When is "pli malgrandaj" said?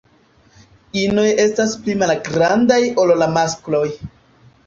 1.83-2.79